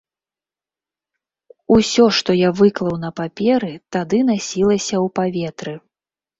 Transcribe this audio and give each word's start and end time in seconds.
Усё, 1.75 2.07
што 2.21 2.31
я 2.39 2.49
выклаў 2.61 2.95
на 3.05 3.13
паперы, 3.21 3.71
тады 3.99 4.25
насілася 4.33 4.95
ў 5.05 5.17
паветры. 5.21 5.79